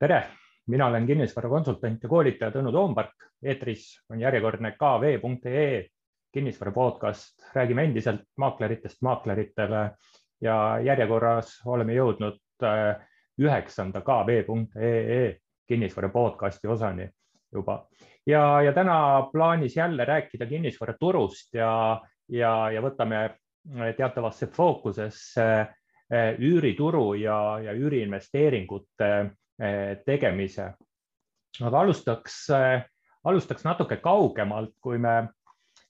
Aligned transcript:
tere, 0.00 0.22
mina 0.66 0.86
olen 0.86 1.06
kinnisvarakonsultant 1.06 2.02
ja 2.02 2.08
koolitaja 2.08 2.50
Tõnu 2.54 2.72
Toompark. 2.72 3.26
eetris 3.42 3.84
on 4.10 4.20
järjekordne 4.20 4.72
kv.ee 4.72 5.86
kinnisvara 6.32 6.72
podcast, 6.72 7.42
räägime 7.54 7.84
endiselt 7.84 8.22
maakleritest 8.36 9.02
maakleritele 9.02 9.90
ja 10.40 10.56
järjekorras 10.84 11.58
oleme 11.66 11.94
jõudnud 11.94 12.38
äh, 12.64 12.96
üheksanda 13.40 14.00
kv.ee 14.00 15.36
kinnisvara 15.68 16.08
podcasti 16.08 16.68
osani 16.68 17.08
juba. 17.52 17.86
Ja, 18.26 18.62
ja 18.62 18.72
täna 18.72 19.28
plaanis 19.32 19.76
jälle 19.76 20.04
rääkida 20.04 20.46
kinnisvaraturust 20.46 21.54
ja, 21.54 22.00
ja, 22.28 22.70
ja 22.70 22.80
võtame 22.82 23.20
teatavasse 23.96 24.46
fookusesse 24.46 25.50
äh, 25.60 26.34
üürituru 26.38 27.14
ja, 27.14 27.58
ja 27.64 27.72
üüriinvesteeringute 27.72 29.30
tegemise. 30.06 30.72
aga 31.60 31.80
alustaks, 31.80 32.34
eh, 32.54 32.82
alustaks 33.24 33.64
natuke 33.66 33.98
kaugemalt, 34.00 34.76
kui 34.80 34.98
me, 34.98 35.28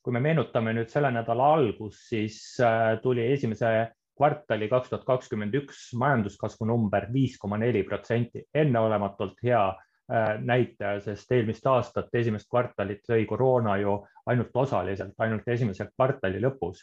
kui 0.02 0.12
me 0.12 0.22
meenutame 0.24 0.72
nüüd 0.74 0.88
selle 0.90 1.10
nädala 1.14 1.52
algust, 1.58 2.08
siis 2.08 2.40
eh, 2.64 2.96
tuli 3.02 3.28
esimese 3.32 3.92
kvartali 4.16 4.68
kaks 4.68 4.90
tuhat 4.90 5.04
kakskümmend 5.06 5.54
üks 5.62 5.90
majanduskasvu 5.96 6.66
number 6.66 7.06
viis 7.12 7.38
koma 7.38 7.58
neli 7.60 7.84
protsenti, 7.86 8.44
enneolematult 8.54 9.38
hea 9.44 9.62
näitaja, 10.42 10.98
sest 11.04 11.30
eelmist 11.32 11.66
aastat 11.70 12.08
esimest 12.18 12.48
kvartalit 12.50 13.06
lõi 13.06 13.20
koroona 13.30 13.76
ju 13.78 13.92
ainult 14.26 14.56
osaliselt, 14.58 15.14
ainult 15.22 15.46
esimese 15.48 15.86
kvartali 15.92 16.40
lõpus 16.42 16.82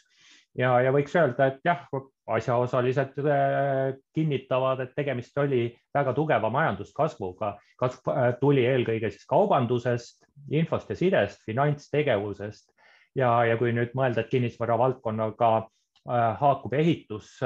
ja, 0.58 0.72
ja 0.84 0.92
võiks 0.94 1.14
öelda, 1.16 1.52
et 1.52 1.66
jah, 1.66 1.84
asjaosalised 2.28 3.16
äh, 3.24 3.94
kinnitavad, 4.14 4.82
et 4.84 4.92
tegemist 4.96 5.36
oli 5.40 5.68
väga 5.94 6.12
tugeva 6.16 6.50
majanduskasvuga. 6.52 7.54
kasv 7.80 8.10
äh, 8.12 8.28
tuli 8.40 8.66
eelkõige 8.66 9.10
siis 9.10 9.24
kaubandusest, 9.30 10.26
infost 10.50 10.90
ja 10.90 10.96
sidest, 10.98 11.42
finantstegevusest 11.48 12.70
ja, 13.16 13.32
ja 13.48 13.56
kui 13.60 13.72
nüüd 13.72 13.94
mõelda, 13.96 14.24
et 14.24 14.32
kinnisvara 14.32 14.76
valdkonnaga 14.78 15.52
äh, 15.56 16.36
haakub 16.42 16.74
ehitus, 16.76 17.38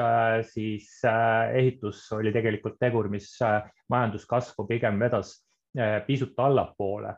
siis 0.51 0.91
ehitus 1.05 2.05
oli 2.17 2.33
tegelikult 2.35 2.81
tegur, 2.81 3.09
mis 3.13 3.31
majanduskasvu 3.93 4.67
pigem 4.67 4.99
vedas 5.01 5.39
pisut 6.07 6.37
allapoole. 6.37 7.15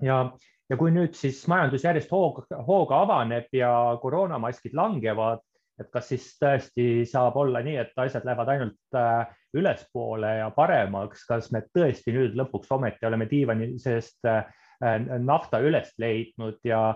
ja, 0.00 0.22
ja 0.70 0.78
kui 0.78 0.92
nüüd 0.94 1.16
siis 1.18 1.42
majandus 1.50 1.84
järjest 1.84 2.12
hooga, 2.14 2.44
hooga 2.66 3.02
avaneb 3.04 3.50
ja 3.56 3.70
koroonamaskid 4.02 4.76
langevad, 4.78 5.42
et 5.80 5.88
kas 5.92 6.10
siis 6.12 6.26
tõesti 6.40 7.04
saab 7.08 7.38
olla 7.40 7.62
nii, 7.64 7.76
et 7.80 8.02
asjad 8.04 8.26
lähevad 8.28 8.52
ainult 8.54 8.98
äh, 8.98 9.30
ülespoole 9.56 10.34
ja 10.42 10.50
paremaks, 10.54 11.24
kas 11.28 11.50
me 11.54 11.64
tõesti 11.74 12.14
nüüd 12.14 12.36
lõpuks 12.38 12.70
ometi 12.76 13.08
oleme 13.08 13.26
diivani 13.30 13.72
seest 13.82 14.28
äh, 14.28 14.44
nafta 15.18 15.60
üles 15.64 15.92
leidnud 16.00 16.60
ja 16.64 16.94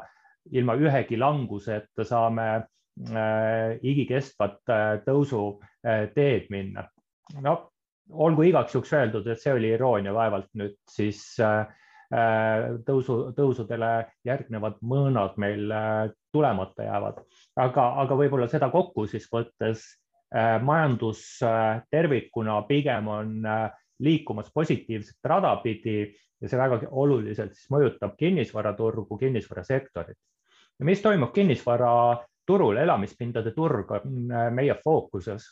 ilma 0.52 0.76
ühegi 0.76 1.18
languseta 1.18 2.04
saame 2.06 2.48
äh, 2.56 3.76
igikestvat 3.82 4.60
tõusuteed 5.06 6.50
minna. 6.52 6.84
no 7.40 7.56
olgu 8.12 8.44
igaks 8.44 8.74
juhuks 8.76 8.92
öeldud, 8.92 9.26
et 9.32 9.40
see 9.40 9.54
oli 9.56 9.70
iroonia, 9.72 10.12
vaevalt 10.12 10.50
nüüd 10.60 10.76
siis 10.92 11.24
Äh, 11.40 11.64
tõusu, 12.86 13.16
tõusudele 13.36 13.90
järgnevad 14.26 14.80
mõõnad 14.82 15.38
meil 15.40 15.70
äh, 15.72 16.10
tulemata 16.32 16.86
jäävad. 16.86 17.22
aga, 17.56 17.86
aga 18.02 18.18
võib-olla 18.18 18.48
seda 18.48 18.70
kokku 18.70 19.06
siis 19.06 19.28
võttes 19.32 19.84
äh, 20.34 20.60
majandus 20.62 21.40
tervikuna 21.90 22.62
pigem 22.68 23.08
on 23.08 23.42
liikumas 24.00 24.50
positiivset 24.54 25.16
rada 25.24 25.56
pidi 25.62 26.14
ja 26.40 26.48
see 26.48 26.58
väga 26.58 26.80
oluliselt 26.90 27.54
siis 27.54 27.70
mõjutab 27.70 28.16
kinnisvaraturgu, 28.18 29.18
kinnisvarasektorit. 29.18 30.18
mis 30.80 31.02
toimub 31.02 31.32
kinnisvaraturul, 31.32 32.76
elamispindade 32.76 33.54
turg 33.54 33.90
on 33.90 34.32
meie 34.52 34.74
fookuses. 34.84 35.46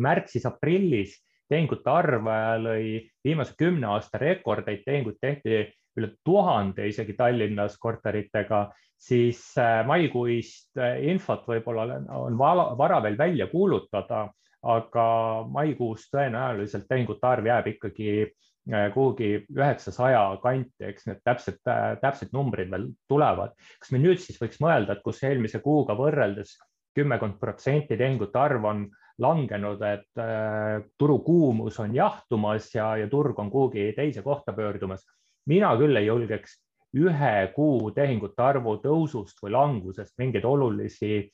märtsis-aprillis 0.00 1.25
tehingute 1.48 1.90
arv 1.90 2.28
lõi 2.62 3.00
viimase 3.24 3.54
kümne 3.58 3.86
aasta 3.94 4.18
rekordeid, 4.18 4.82
tehinguid 4.86 5.18
tehti 5.20 5.66
üle 5.96 6.10
tuhande 6.24 6.88
isegi 6.88 7.16
Tallinnas 7.16 7.78
korteritega, 7.80 8.66
siis 8.96 9.40
äh, 9.60 9.80
maikuist 9.88 10.76
äh, 10.80 10.98
infot 11.12 11.46
võib-olla 11.48 12.00
on 12.16 12.36
vara 12.38 13.00
veel 13.04 13.18
välja 13.18 13.48
kuulutada, 13.52 14.26
aga 14.66 15.06
maikuus 15.52 16.08
tõenäoliselt 16.12 16.88
tehingute 16.88 17.28
arv 17.28 17.48
jääb 17.48 17.70
ikkagi 17.74 18.10
äh, 18.24 18.88
kuhugi 18.94 19.30
üheksasaja 19.56 20.24
kanti, 20.42 20.88
eks 20.90 21.08
need 21.08 21.24
täpsed, 21.24 21.60
täpsed 22.02 22.32
numbrid 22.36 22.72
veel 22.72 22.90
tulevad. 23.08 23.56
kas 23.80 23.92
me 23.92 24.02
nüüd 24.02 24.20
siis 24.22 24.40
võiks 24.42 24.60
mõelda, 24.64 24.96
et 24.96 25.04
kus 25.04 25.22
eelmise 25.24 25.62
kuuga 25.64 25.96
võrreldes 25.96 26.56
kümmekond 26.96 27.36
protsenti 27.40 27.96
tehingute 27.96 28.40
arv 28.40 28.64
on 28.64 28.86
langenud, 29.22 29.80
et 29.82 30.20
äh, 30.20 30.82
turu 30.98 31.18
kuumus 31.24 31.78
on 31.80 31.94
jahtumas 31.94 32.68
ja, 32.74 32.90
ja 33.00 33.08
turg 33.08 33.38
on 33.38 33.50
kuhugi 33.50 33.92
teise 33.96 34.22
kohta 34.22 34.52
pöördumas. 34.52 35.06
mina 35.46 35.76
küll 35.78 35.96
ei 35.96 36.06
julgeks 36.06 36.58
ühe 36.96 37.52
kuu 37.54 37.90
tehingute 37.94 38.42
arvu 38.42 38.76
tõusust 38.82 39.38
või 39.42 39.52
langusest 39.54 40.18
mingeid 40.18 40.44
olulisi 40.44 41.30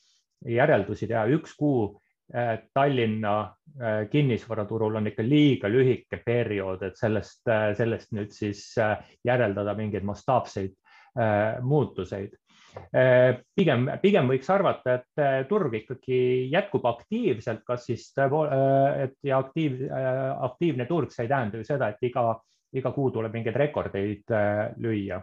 järeldusi 0.47 1.09
teha. 1.09 1.26
üks 1.26 1.56
kuu 1.59 1.98
äh, 2.34 2.59
Tallinna 2.75 3.37
äh, 3.81 4.09
kinnisvaraturul 4.10 5.00
on 5.00 5.10
ikka 5.10 5.22
liiga 5.26 5.69
lühike 5.69 6.22
periood, 6.25 6.82
et 6.82 6.97
sellest, 6.97 7.43
sellest 7.78 8.12
nüüd 8.12 8.31
siis 8.31 8.75
järeldada 9.25 9.75
mingeid 9.75 10.04
mastaapseid 10.04 10.78
muutuseid 11.60 12.32
pigem, 13.56 13.88
pigem 14.03 14.31
võiks 14.31 14.49
arvata, 14.53 14.97
et 14.99 15.21
äh, 15.21 15.34
turg 15.49 15.75
ikkagi 15.77 16.49
jätkub 16.53 16.87
aktiivselt, 16.88 17.62
kas 17.69 17.87
siis 17.88 18.06
tõepoolest, 18.16 18.56
äh, 18.56 19.03
et 19.06 19.28
ja 19.28 19.41
aktiiv, 19.43 19.83
aktiivne 20.49 20.87
turg, 20.88 21.12
see 21.12 21.27
ei 21.27 21.32
tähenda 21.32 21.61
ju 21.61 21.69
seda, 21.69 21.93
et 21.93 22.09
iga, 22.09 22.27
iga 22.72 22.94
kuu 22.94 23.12
tuleb 23.12 23.37
mingeid 23.37 23.59
rekordeid 23.61 24.34
lüüa. 24.81 25.21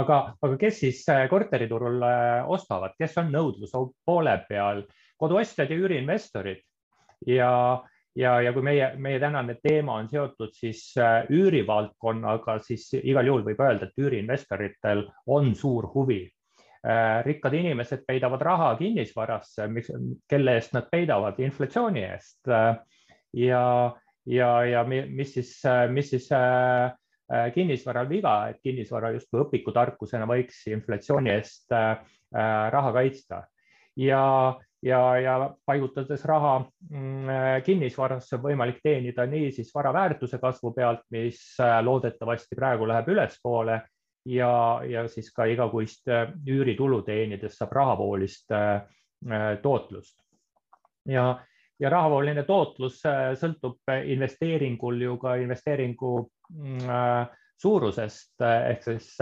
aga, 0.00 0.18
aga 0.40 0.56
kes 0.56 0.78
siis 0.80 1.04
korteriturul 1.30 2.00
ostavad, 2.48 2.96
kes 2.98 3.16
on 3.20 3.32
nõudluse 3.32 3.86
poole 4.04 4.36
peal? 4.48 4.86
koduostjad 5.22 5.70
ja 5.70 5.76
üüriinvestorid 5.78 6.64
ja 7.30 7.50
ja, 8.16 8.36
ja 8.40 8.52
kui 8.52 8.64
meie, 8.64 8.92
meie 9.00 9.20
tänane 9.20 9.56
teema 9.62 9.96
on 10.00 10.08
seotud 10.10 10.52
siis 10.56 10.84
äh, 11.00 11.24
üürivaldkonnaga, 11.32 12.58
siis 12.64 12.88
igal 13.00 13.28
juhul 13.28 13.44
võib 13.46 13.60
öelda, 13.64 13.88
et 13.88 14.00
üüriinvestoritel 14.02 15.06
on 15.32 15.52
suur 15.58 15.88
huvi. 15.94 16.22
Äh, 16.82 17.20
rikkad 17.26 17.54
inimesed 17.54 18.02
peidavad 18.06 18.42
raha 18.42 18.72
kinnisvarasse, 18.80 19.68
kelle 20.28 20.56
eest 20.58 20.74
nad 20.76 20.88
peidavad, 20.90 21.38
inflatsiooni 21.40 22.02
eest. 22.08 22.40
Äh, 22.48 22.74
ja, 23.38 23.66
ja, 24.26 24.50
ja 24.66 24.82
mis 24.88 25.36
siis, 25.38 25.54
mis 25.90 26.10
siis 26.12 26.28
kinnisvaral 27.54 28.10
viga, 28.10 28.34
et 28.50 28.58
kinnisvara 28.60 29.12
justkui 29.14 29.40
õpikutarkusena 29.40 30.26
võiks 30.28 30.66
inflatsiooni 30.68 31.30
eest 31.32 31.72
raha 31.72 32.90
kaitsta 32.92 33.38
ja 33.96 34.20
ja, 34.82 35.18
ja 35.18 35.54
paigutades 35.66 36.24
raha 36.24 36.58
mm, 36.90 37.62
kinnisvarasse 37.64 38.36
on 38.36 38.44
võimalik 38.46 38.80
teenida 38.82 39.26
nii 39.26 39.52
siis 39.54 39.70
vara 39.74 39.92
väärtuse 39.94 40.38
kasvu 40.42 40.72
pealt, 40.76 41.04
mis 41.14 41.40
äh, 41.60 41.78
loodetavasti 41.84 42.58
praegu 42.58 42.88
läheb 42.88 43.12
ülespoole 43.14 43.78
ja, 44.26 44.54
ja 44.88 45.06
siis 45.08 45.30
ka 45.34 45.46
igakuist 45.50 46.10
äh, 46.10 46.34
üüritulu 46.46 47.02
teenides 47.06 47.56
saab 47.58 47.72
rahavoolist 47.78 48.52
äh, 48.52 48.82
tootlust. 49.62 50.18
ja, 51.06 51.26
ja 51.78 51.90
rahavooline 51.90 52.42
tootlus 52.42 53.00
sõltub 53.38 53.92
investeeringul 54.04 55.00
ju 55.02 55.16
ka 55.22 55.36
investeeringu 55.38 56.14
mm, 56.50 57.28
suurusest 57.62 58.42
ehk 58.42 58.82
siis 58.82 59.12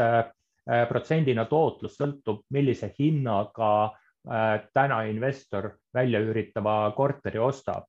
protsendina 0.88 1.44
tootlus 1.44 1.98
sõltub, 2.00 2.46
millise 2.48 2.88
hinnaga 2.98 3.70
Äh, 3.80 4.00
täna 4.74 5.02
investor 5.08 5.70
välja 5.94 6.20
üüritava 6.20 6.92
korteri 6.96 7.38
ostab. 7.38 7.86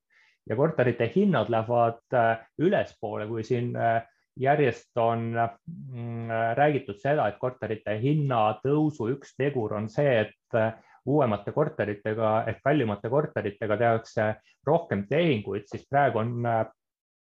Ja 0.49 0.55
korterite 0.55 1.11
hinnad 1.15 1.51
lähevad 1.53 2.15
äh, 2.17 2.39
ülespoole, 2.57 3.27
kui 3.27 3.43
siin 3.45 3.75
äh, 3.75 4.01
järjest 4.39 4.97
on 4.97 5.35
mm, 5.35 6.31
räägitud 6.57 6.97
seda, 7.01 7.27
et 7.27 7.37
korterite 7.39 7.97
hinna 8.01 8.57
tõusu 8.63 9.11
üks 9.13 9.35
tegur 9.37 9.75
on 9.77 9.89
see, 9.91 10.23
et 10.23 10.57
uuemate 11.05 11.51
korteritega 11.51 12.31
ehk 12.49 12.61
kallimate 12.63 13.09
korteritega 13.09 13.77
tehakse 13.77 14.27
rohkem 14.67 15.05
tehinguid, 15.09 15.67
siis 15.69 15.85
praegu 15.89 16.21
on 16.21 16.47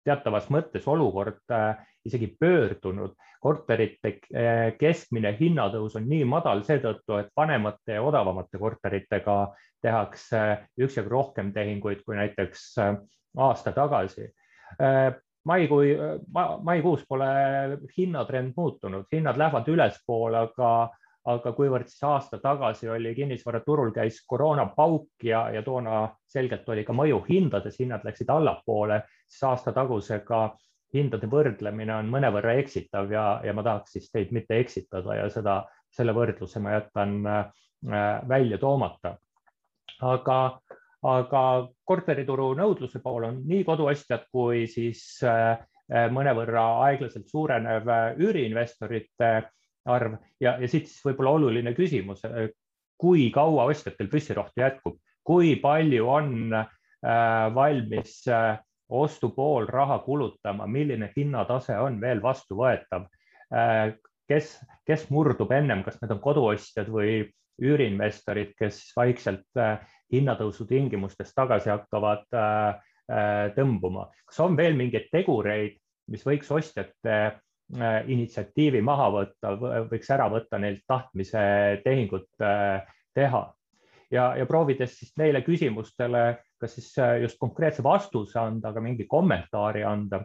teatavas 0.10 0.50
mõttes 0.54 0.88
olukord 0.90 1.46
isegi 2.06 2.28
pöördunud 2.40 3.16
korterite 3.40 4.14
eh, 4.34 4.74
keskmine 4.80 5.34
hinnatõus 5.40 5.96
on 6.00 6.08
nii 6.10 6.26
madal 6.28 6.64
seetõttu, 6.68 7.20
et 7.20 7.32
vanemate 7.38 7.98
ja 7.98 8.04
odavamate 8.04 8.60
korteritega 8.60 9.40
tehakse 9.84 10.44
üksjagu 10.80 11.12
rohkem 11.12 11.54
tehinguid 11.56 12.04
kui 12.06 12.18
näiteks 12.20 12.66
aasta 13.40 13.72
tagasi. 13.72 14.28
Maikuu 15.48 15.84
ma,, 16.36 16.44
maikuus 16.64 17.06
pole 17.08 17.30
hinnatrend 17.96 18.54
muutunud, 18.58 19.08
hinnad 19.14 19.40
lähevad 19.40 19.70
ülespoole, 19.72 20.44
aga, 20.50 20.72
aga 21.28 21.52
kuivõrd 21.52 21.90
siis 21.90 22.04
aasta 22.08 22.40
tagasi 22.40 22.90
oli 22.90 23.12
kinnisvaraturul 23.16 23.92
käis 23.96 24.22
koroonapauk 24.28 25.24
ja, 25.24 25.50
ja 25.52 25.64
toona 25.64 26.08
selgelt 26.28 26.70
oli 26.70 26.86
ka 26.88 26.96
mõju 26.96 27.20
hindades, 27.28 27.80
hinnad 27.80 28.06
läksid 28.08 28.30
allapoole, 28.32 29.02
siis 29.28 29.44
aasta 29.50 29.74
tagusega 29.76 30.44
hindade 30.96 31.28
võrdlemine 31.30 31.94
on 32.00 32.10
mõnevõrra 32.10 32.56
eksitav 32.62 33.12
ja, 33.12 33.26
ja 33.46 33.54
ma 33.54 33.64
tahaks 33.66 33.98
siis 33.98 34.10
teid 34.12 34.32
mitte 34.34 34.58
eksitada 34.58 35.20
ja 35.20 35.28
seda, 35.34 35.62
selle 35.92 36.16
võrdluse 36.18 36.62
ma 36.64 36.78
jätan 36.78 37.20
äh, 37.28 37.44
välja 38.28 38.58
toomata. 38.58 39.18
aga 40.02 40.60
aga 41.04 41.42
korterituru 41.88 42.54
nõudluse 42.60 43.00
pool 43.04 43.24
on 43.24 43.38
nii 43.48 43.64
koduostjad 43.64 44.26
kui 44.32 44.66
siis 44.68 45.22
äh, 45.24 45.60
mõnevõrra 46.12 46.66
aeglaselt 46.88 47.28
suurenev 47.28 47.88
äh, 47.88 48.18
üüriinvestorite 48.20 49.32
arv. 49.86 50.18
Ja, 50.42 50.58
ja 50.62 50.68
siit 50.68 50.90
siis 50.90 51.04
võib-olla 51.06 51.38
oluline 51.38 51.74
küsimus, 51.78 52.24
äh, 52.28 52.50
kui 53.00 53.30
kaua 53.32 53.70
ostjatel 53.72 54.10
püssirohtu 54.12 54.64
jätkub, 54.64 55.00
kui 55.24 55.56
palju 55.62 56.08
on 56.10 56.52
valmis 57.56 58.26
ostupool 58.92 59.70
raha 59.72 60.02
kulutama, 60.04 60.66
milline 60.68 61.08
hinnatase 61.14 61.78
on 61.80 61.96
veel 62.02 62.20
vastuvõetav, 62.20 63.06
kes, 64.28 64.50
kes 64.84 65.06
murdub 65.16 65.54
ennem, 65.56 65.86
kas 65.86 66.02
need 66.02 66.12
on 66.12 66.20
koduostjad 66.20 66.92
või 66.92 67.22
üüriinvestorid, 67.64 68.52
kes 68.60 68.82
vaikselt 68.98 69.48
hinnatõusu 70.14 70.66
tingimustes 70.70 71.34
tagasi 71.38 71.72
hakkavad 71.72 72.26
äh, 72.34 72.80
äh, 73.12 73.44
tõmbuma. 73.58 74.10
kas 74.26 74.42
on 74.46 74.58
veel 74.58 74.78
mingeid 74.78 75.10
tegureid, 75.14 75.78
mis 76.10 76.26
võiks 76.26 76.50
ostjate 76.54 77.16
äh, 77.16 77.38
initsiatiivi 77.70 78.82
maha 78.82 79.10
võtta, 79.14 79.54
võiks 79.92 80.10
ära 80.10 80.26
võtta 80.32 80.58
neilt 80.58 80.82
tahtmise 80.90 81.42
tehingut 81.84 82.30
teha. 82.40 83.42
Ja, 84.10 84.32
ja 84.34 84.48
proovides 84.50 84.96
siis 84.98 85.12
neile 85.22 85.44
küsimustele, 85.46 86.24
kas 86.58 86.74
siis 86.80 86.96
just 87.22 87.38
konkreetse 87.38 87.86
vastuse 87.86 88.40
anda, 88.42 88.72
aga 88.72 88.82
mingi 88.82 89.06
kommentaari 89.06 89.84
anda, 89.86 90.24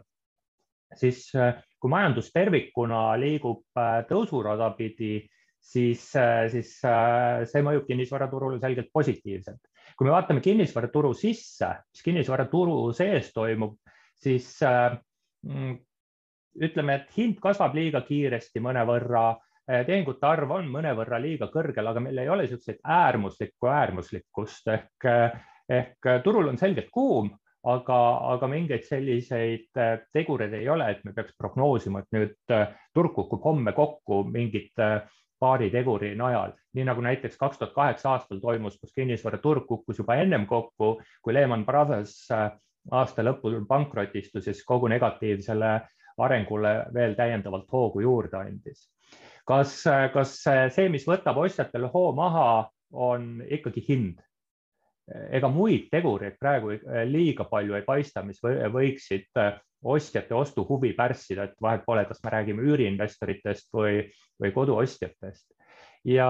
siis 0.97 1.27
kui 1.29 1.93
majandus 1.93 2.31
tervikuna 2.33 3.11
liigub 3.21 3.77
tõusurada 4.09 4.71
pidi, 4.73 5.19
siis, 5.61 6.07
siis 6.49 6.73
see 6.81 7.65
mõjub 7.65 7.85
kinnisvaraturule 7.85 8.57
selgelt 8.61 8.89
positiivselt. 8.93 9.61
Kui 9.95 10.07
me 10.07 10.15
vaatame 10.15 10.41
kinnisvaraturu 10.43 11.13
sisse, 11.15 11.69
mis 11.93 12.03
kinnisvaraturu 12.03 12.89
sees 12.97 13.29
toimub, 13.35 13.77
siis 14.19 14.47
äh, 14.65 14.97
mm, 15.45 15.77
ütleme, 16.61 16.99
et 16.99 17.17
hind 17.17 17.39
kasvab 17.43 17.75
liiga 17.75 18.01
kiiresti 18.05 18.61
mõnevõrra, 18.63 19.25
äh, 19.69 19.85
tehingute 19.87 20.27
arv 20.27 20.51
on 20.57 20.69
mõnevõrra 20.71 21.19
liiga 21.21 21.49
kõrgel, 21.53 21.87
aga 21.91 22.03
meil 22.03 22.21
ei 22.23 22.29
ole 22.29 22.45
niisuguseid 22.45 22.83
äärmuslikku 22.83 23.71
äärmuslikkust. 23.71 24.67
Ehk, 24.75 25.09
äh, 25.09 25.41
ehk 25.69 26.11
turul 26.23 26.51
on 26.51 26.57
selgelt 26.61 26.91
kuum, 26.93 27.31
aga, 27.65 27.99
aga 28.35 28.47
mingeid 28.47 28.83
selliseid 28.85 29.79
tegureid 30.13 30.53
ei 30.53 30.69
ole, 30.69 30.91
et 30.91 31.03
me 31.03 31.13
peaks 31.13 31.33
prognoosima, 31.37 32.03
et 32.03 32.11
nüüd 32.13 32.57
turg 32.93 33.15
kukub 33.15 33.41
homme 33.41 33.73
kokku 33.73 34.19
mingite 34.29 34.89
paari 35.39 35.69
teguri 35.69 36.13
najal, 36.17 36.53
nii 36.75 36.85
nagu 36.87 37.03
näiteks 37.03 37.37
kaks 37.37 37.59
tuhat 37.59 37.73
kaheksa 37.75 38.13
aastal 38.15 38.39
toimus, 38.43 38.77
kus 38.79 38.93
kinnisvaraturg 38.95 39.65
kukkus 39.67 39.99
juba 39.99 40.15
ennem 40.21 40.45
kokku, 40.47 40.95
kui 41.23 41.33
Lehman 41.33 41.65
Brothers 41.65 42.15
äh, 42.31 42.47
aasta 42.91 43.25
lõpul 43.25 43.59
pankrotistus, 43.67 44.45
siis 44.45 44.63
kogu 44.65 44.87
negatiivsele 44.91 45.73
arengule 46.23 46.75
veel 46.93 47.15
täiendavalt 47.17 47.67
hoogu 47.71 48.03
juurde 48.05 48.37
andis. 48.37 48.89
kas, 49.45 49.83
kas 50.13 50.37
see, 50.43 50.87
mis 50.89 51.05
võtab 51.07 51.37
ostjatel 51.37 51.89
hoo 51.93 52.11
maha, 52.15 52.69
on 52.91 53.43
ikkagi 53.49 53.83
hind? 53.89 54.21
ega 55.05 55.49
muid 55.53 55.85
tegureid 55.91 56.39
praegu 56.41 56.71
äh, 56.73 57.03
liiga 57.05 57.45
palju 57.45 57.75
ei 57.77 57.83
paista, 57.85 58.23
mis 58.25 58.39
võiksid 58.41 59.27
ostjate 59.85 60.33
ostuhuvi 60.33 60.93
pärssida, 60.97 61.45
et 61.45 61.59
vahet 61.61 61.83
pole, 61.85 62.05
kas 62.09 62.23
me 62.23 62.31
räägime 62.33 62.63
üüriinvestoritest 62.65 63.69
või, 63.75 63.99
või 64.41 64.53
koduostjatest. 64.55 65.45
ja, 66.09 66.29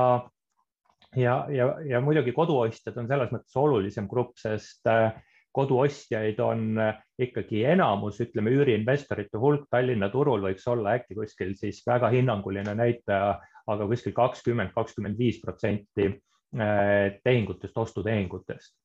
ja, 1.16 1.36
ja, 1.50 1.70
ja 1.88 2.02
muidugi 2.04 2.36
koduostjad 2.36 2.98
on 3.00 3.08
selles 3.08 3.32
mõttes 3.32 3.56
olulisem 3.56 4.10
grupp, 4.12 4.36
sest 4.42 4.92
äh, 4.92 5.16
koduostjaid 5.56 6.40
on 6.44 6.80
äh, 6.82 6.96
ikkagi 7.22 7.64
enamus, 7.72 8.20
ütleme 8.24 8.52
üüriinvestorite 8.56 9.40
hulk 9.40 9.70
Tallinna 9.72 10.10
turul 10.14 10.44
võiks 10.44 10.66
olla 10.72 10.98
äkki 11.00 11.16
kuskil 11.18 11.54
siis 11.60 11.82
väga 11.88 12.12
hinnanguline 12.14 12.76
näitaja, 12.76 13.36
aga 13.72 13.88
kuskil 13.90 14.16
kakskümmend, 14.16 14.74
kakskümmend 14.76 15.20
viis 15.20 15.40
protsenti 15.44 16.10
äh, 16.10 17.16
tehingutest, 17.24 17.78
ostutehingutest. 17.86 18.76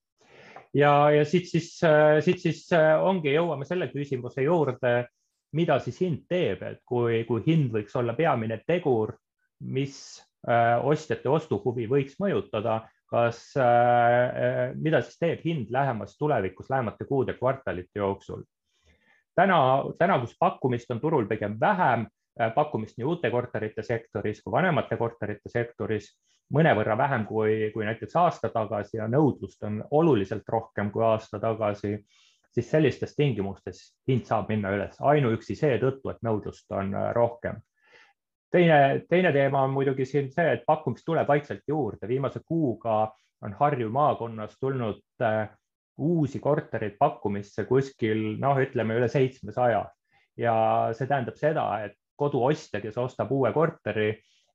Ja, 0.75 1.11
ja 1.11 1.25
siit 1.27 1.51
siis, 1.51 1.73
äh, 1.87 2.21
siit 2.23 2.43
siis 2.43 2.69
ongi, 3.03 3.35
jõuame 3.35 3.67
selle 3.67 3.91
küsimuse 3.91 4.47
juurde, 4.47 4.95
mida 5.59 5.81
siis 5.83 5.99
hind 6.05 6.29
teeb, 6.31 6.63
et 6.63 6.85
kui, 6.87 7.25
kui 7.27 7.43
hind 7.49 7.75
võiks 7.75 7.97
olla 7.99 8.15
peamine 8.15 8.61
tegur, 8.67 9.17
mis 9.67 9.97
ostjate 10.41 11.29
ostuhuvi 11.29 11.85
võiks 11.91 12.15
mõjutada, 12.23 12.79
kas, 13.11 13.43
mida 14.79 15.01
siis 15.03 15.19
teeb 15.19 15.45
hind 15.45 15.73
lähemas 15.75 16.17
tulevikus, 16.19 16.71
lähemate 16.71 17.05
kuude, 17.09 17.35
kvartalite 17.39 17.99
jooksul? 17.99 18.45
täna, 19.37 19.59
täna, 19.99 20.19
kus 20.23 20.37
pakkumist 20.39 20.91
on 20.91 21.01
turul 21.01 21.27
pigem 21.29 21.57
vähem, 21.61 22.07
pakkumist 22.55 22.99
nii 22.99 23.07
uute 23.09 23.31
korterite 23.31 23.83
sektoris 23.83 24.43
kui 24.43 24.53
vanemate 24.53 24.97
korterite 25.01 25.51
sektoris, 25.53 26.11
mõnevõrra 26.55 26.97
vähem 26.99 27.27
kui, 27.27 27.71
kui 27.75 27.87
näiteks 27.87 28.17
aasta 28.17 28.51
tagasi 28.55 28.99
ja 28.99 29.07
nõudlust 29.09 29.63
on 29.67 29.81
oluliselt 29.91 30.49
rohkem 30.49 30.91
kui 30.91 31.05
aasta 31.07 31.39
tagasi, 31.43 31.97
siis 32.51 32.71
sellistes 32.71 33.15
tingimustes 33.15 33.83
hind 34.09 34.27
saab 34.27 34.51
minna 34.51 34.73
üles 34.75 34.99
ainuüksi 35.13 35.55
seetõttu, 35.59 36.11
et 36.11 36.23
nõudlust 36.27 36.73
on 36.75 36.95
äh, 36.95 37.11
rohkem. 37.15 37.61
Teine, 38.51 39.03
teine 39.09 39.33
teema 39.33 39.63
on 39.63 39.75
muidugi 39.75 40.05
siin 40.09 40.31
see, 40.33 40.53
et 40.57 40.67
pakkumist 40.67 41.07
tuleb 41.07 41.29
vaikselt 41.29 41.63
juurde, 41.69 42.09
viimase 42.09 42.43
kuuga 42.47 43.03
on 43.43 43.57
Harju 43.57 43.89
maakonnas 43.91 44.57
tulnud 44.61 45.01
äh, 45.25 45.49
uusi 45.99 46.39
kortereid 46.41 46.97
pakkumisse 46.99 47.65
kuskil 47.69 48.37
noh, 48.41 48.59
ütleme 48.61 48.97
üle 48.97 49.09
seitsmesaja. 49.09 49.85
Ja 50.41 50.55
see 50.97 51.09
tähendab 51.09 51.37
seda, 51.37 51.67
et 51.85 51.97
koduostja, 52.21 52.81
kes 52.81 52.97
ostab 53.01 53.33
uue 53.33 53.53
korteri 53.53 54.11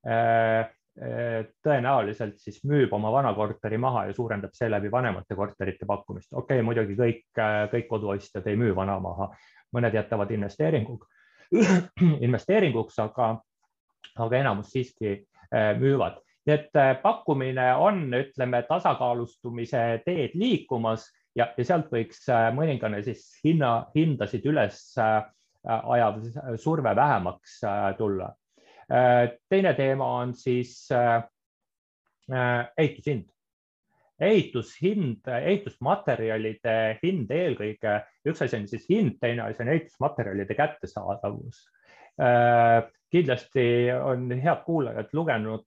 äh, 0.06 0.66
tõenäoliselt 0.96 2.38
siis 2.40 2.62
müüb 2.64 2.94
oma 2.96 3.12
vana 3.12 3.34
korteri 3.36 3.78
maha 3.78 4.06
ja 4.08 4.14
suurendab 4.16 4.54
seeläbi 4.56 4.92
vanemate 4.92 5.36
korterite 5.36 5.86
pakkumist. 5.86 6.32
okei 6.32 6.62
okay,, 6.62 6.64
muidugi 6.64 6.96
kõik, 6.96 7.26
kõik 7.72 7.88
koduostjad 7.90 8.48
ei 8.48 8.56
müü 8.56 8.76
vana 8.76 8.96
maha, 9.04 9.28
mõned 9.76 9.94
jätavad 9.94 10.32
investeeringu, 10.32 11.00
investeeringuks, 12.28 13.00
aga, 13.04 13.34
aga 14.16 14.38
enamus 14.38 14.72
siiski 14.74 15.12
eh, 15.12 15.72
müüvad. 15.80 16.22
nii 16.46 16.56
et 16.56 16.80
eh, 16.80 16.94
pakkumine 17.02 17.72
on, 17.82 18.06
ütleme, 18.14 18.64
tasakaalustumise 18.70 19.84
teed 20.06 20.38
liikumas 20.38 21.10
ja, 21.36 21.50
ja 21.58 21.66
sealt 21.66 21.92
võiks 21.92 22.28
eh, 22.30 22.48
mõningane 22.56 23.04
siis 23.04 23.28
hinna, 23.44 23.86
hindasid 23.96 24.46
üles 24.46 24.82
ajav 25.66 26.20
surve 26.62 26.92
vähemaks 26.96 27.62
tulla 27.98 28.28
Äh, 28.92 29.40
teine 29.50 29.74
teema 29.74 30.06
on 30.20 30.36
siis 30.36 30.92
äh, 30.92 31.24
äh, 32.32 32.68
ehitushind. 32.78 33.30
ehitushind, 34.20 35.26
ehitusmaterjalide 35.28 37.00
hind 37.02 37.32
eelkõige, 37.36 37.96
üks 38.30 38.44
asi 38.46 38.56
on 38.56 38.68
siis 38.72 38.86
hind, 38.88 39.18
teine 39.20 39.42
asi 39.44 39.66
on 39.66 39.72
ehitusmaterjalide 39.74 40.56
kättesaadavus. 40.56 41.66
Kindlasti 43.12 43.64
on 43.96 44.30
head 44.32 44.62
kuulajad 44.66 45.10
lugenud, 45.14 45.66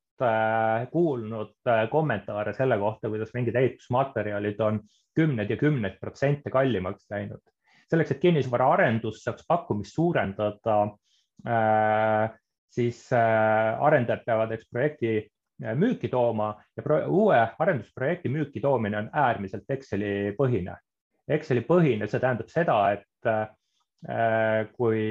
kuulnud 0.93 1.71
kommentaare 1.91 2.55
selle 2.57 2.79
kohta, 2.81 3.11
kuidas 3.13 3.35
mingid 3.37 3.57
ehitusmaterjalid 3.61 4.61
on 4.65 4.81
kümneid 5.15 5.51
ja 5.51 5.59
kümneid 5.61 5.99
protsente 6.01 6.51
kallimaks 6.51 7.07
läinud. 7.11 7.43
selleks, 7.89 8.11
et 8.11 8.21
kinnisvaraarendus 8.21 9.23
saaks 9.25 9.45
pakkumist 9.49 9.95
suurendada 9.95 10.79
siis 12.71 13.13
äh, 13.13 13.83
arendajad 13.83 14.25
peavad, 14.27 14.53
eks, 14.53 14.69
projekti 14.73 15.13
äh, 15.19 15.75
müüki 15.79 16.11
tooma 16.13 16.53
ja 16.77 17.01
uue 17.09 17.41
arendusprojekti 17.59 18.33
müüki 18.33 18.61
toomine 18.61 18.99
on 19.03 19.11
äärmiselt 19.13 19.71
Exceli 19.71 20.35
põhine. 20.39 20.77
Exceli 21.29 21.65
põhine, 21.67 22.09
see 22.09 22.21
tähendab 22.21 22.53
seda, 22.53 22.79
et 22.97 23.29
äh, 23.29 24.69
kui 24.77 25.03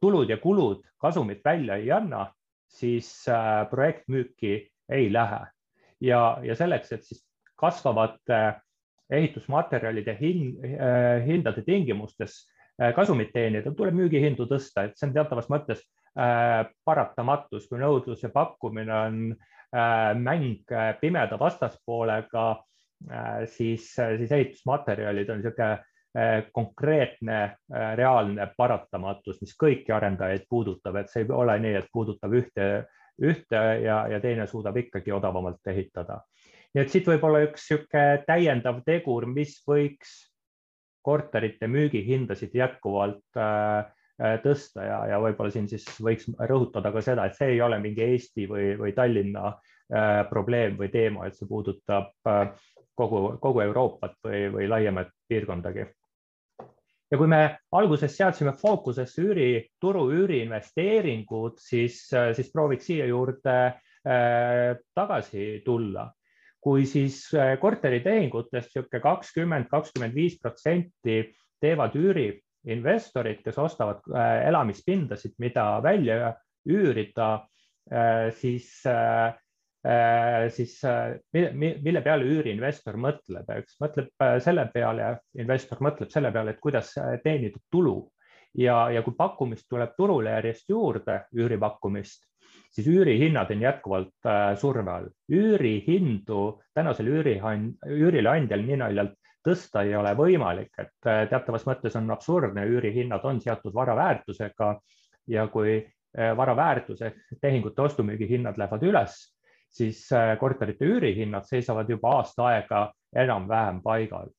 tulud 0.00 0.30
ja 0.30 0.38
kulud 0.40 0.84
kasumit 1.00 1.42
välja 1.44 1.76
ei 1.76 1.90
anna, 1.92 2.26
siis 2.68 3.10
projekt 3.70 4.08
müüki 4.08 4.58
ei 4.88 5.10
lähe. 5.12 5.42
Ja, 6.00 6.38
ja 6.42 6.56
selleks, 6.56 6.92
et 6.92 7.04
siis 7.04 7.22
kasvavate 7.56 8.60
ehitusmaterjalide 9.12 10.16
hind, 10.20 10.64
hindade 11.26 11.62
tingimustes 11.64 12.42
kasumit 12.96 13.30
teenida, 13.32 13.72
tuleb 13.72 13.96
müügihindu 13.96 14.48
tõsta, 14.50 14.84
et 14.84 14.96
see 14.98 15.08
on 15.08 15.14
teatavas 15.14 15.48
mõttes 15.52 15.84
paratamatus, 16.84 17.68
kui 17.68 17.80
nõudlus 17.80 18.24
ja 18.24 18.30
pakkumine 18.32 18.96
on 18.96 19.20
mäng 20.20 20.74
pimeda 21.00 21.38
vastaspoolega, 21.40 22.46
siis, 23.52 23.90
siis 23.94 24.32
ehitusmaterjalid 24.32 25.30
on 25.30 25.42
niisugune 25.42 25.76
konkreetne 26.52 27.40
reaalne 27.98 28.46
paratamatus, 28.56 29.40
mis 29.42 29.52
kõiki 29.60 29.92
arendajaid 29.92 30.46
puudutab, 30.48 30.96
et 30.96 31.10
see 31.12 31.26
ei 31.26 31.32
ole 31.34 31.58
nii, 31.60 31.74
et 31.76 31.90
puudutab 31.92 32.32
ühte, 32.38 32.68
ühte 33.20 33.60
ja, 33.82 33.98
ja 34.08 34.20
teine 34.22 34.46
suudab 34.48 34.78
ikkagi 34.80 35.12
odavamalt 35.12 35.72
ehitada 35.74 36.22
nii 36.76 36.84
et 36.84 36.92
siit 36.92 37.06
võib-olla 37.08 37.40
üks 37.46 37.62
niisugune 37.70 38.24
täiendav 38.28 38.82
tegur, 38.84 39.24
mis 39.32 39.54
võiks 39.64 40.16
korterite 41.06 41.70
müügihindasid 41.72 42.52
jätkuvalt 42.58 43.38
äh, 43.40 43.86
äh, 44.20 44.36
tõsta 44.44 44.84
ja, 44.84 44.98
ja 45.12 45.20
võib-olla 45.22 45.54
siin 45.54 45.70
siis 45.70 45.86
võiks 46.02 46.28
rõhutada 46.50 46.92
ka 46.92 47.00
seda, 47.04 47.24
et 47.24 47.38
see 47.38 47.54
ei 47.54 47.62
ole 47.64 47.78
mingi 47.80 48.04
Eesti 48.04 48.44
või, 48.50 48.74
või 48.80 48.92
Tallinna 48.96 49.52
äh, 49.54 50.20
probleem 50.28 50.76
või 50.80 50.90
teema, 50.92 51.24
et 51.24 51.38
see 51.38 51.48
puudutab 51.48 52.12
kogu, 52.98 53.22
kogu 53.40 53.64
Euroopat 53.64 54.18
või, 54.26 54.42
või 54.58 54.68
laiemat 54.68 55.14
piirkondagi. 55.30 55.86
Ja 57.10 57.18
kui 57.18 57.28
me 57.30 57.40
alguses 57.78 58.16
seadsime 58.16 58.52
fookusesse 58.58 59.22
üürituru, 59.22 60.08
üüriinvesteeringud, 60.20 61.60
siis, 61.62 62.00
siis 62.10 62.52
prooviks 62.52 62.88
siia 62.90 63.06
juurde 63.06 63.56
tagasi 64.94 65.62
tulla. 65.64 66.06
Kui 66.66 66.82
siis 66.90 67.20
äh, 67.38 67.52
korteritehingutest 67.62 68.72
niisugune 68.74 69.00
kakskümmend, 69.04 69.68
kakskümmend 69.70 70.16
viis 70.18 70.34
protsenti 70.42 71.20
teevad 71.62 71.94
üüriinvestorid, 71.94 73.44
kes 73.44 73.60
ostavad 73.62 74.00
äh, 74.10 74.48
elamispindasid, 74.48 75.36
mida 75.38 75.68
välja 75.84 76.32
üürida, 76.66 77.28
äh, 77.86 78.32
siis, 80.50 80.78
siis 80.80 81.52
mille 81.54 82.00
peale 82.02 82.26
üüriinvestor 82.26 82.96
mõtleb, 82.98 83.50
eks? 83.60 83.76
Mõtleb 83.82 84.24
selle 84.42 84.64
peale, 84.74 85.12
investor 85.38 85.82
mõtleb 85.84 86.10
selle 86.10 86.32
peale, 86.34 86.56
et 86.56 86.62
kuidas 86.62 86.94
teenida 87.22 87.60
tulu. 87.70 88.00
Ja, 88.56 88.86
ja 88.88 89.02
kui 89.04 89.12
pakkumist 89.14 89.66
tuleb 89.68 89.92
turule 89.98 90.32
järjest 90.32 90.70
juurde, 90.72 91.18
üüripakkumist, 91.36 92.24
siis 92.76 92.86
üürihinnad 92.88 93.50
on 93.52 93.62
jätkuvalt 93.62 94.26
äh, 94.26 94.56
surve 94.56 94.90
all. 94.90 95.08
üürihindu 95.32 96.40
tänasel 96.74 97.08
üürileandjal 97.12 98.64
nii 98.66 98.80
naljalt 98.82 99.16
tõsta 99.46 99.84
ei 99.86 99.94
ole 99.96 100.12
võimalik, 100.18 100.72
et 100.78 101.08
äh, 101.08 101.24
teatavas 101.30 101.66
mõttes 101.68 101.96
on 101.98 102.10
absurdne, 102.10 102.66
üürihinnad 102.66 103.24
on 103.24 103.40
seotud 103.40 103.74
vara 103.74 103.96
väärtusega 103.96 104.72
ja 105.30 105.46
kui 105.52 105.78
äh, 105.78 106.36
vara 106.36 106.56
väärtus 106.56 107.02
ehk 107.06 107.38
tehingute 107.40 107.82
ostu-müügi 107.82 108.28
hinnad 108.34 108.58
lähevad 108.58 108.84
üles, 108.90 109.16
siis 109.72 110.06
korterite 110.40 110.84
üürihinnad 110.84 111.44
seisavad 111.48 111.90
juba 111.90 112.16
aasta 112.18 112.46
aega 112.52 112.80
enam-vähem 113.16 113.82
paigal. 113.82 114.30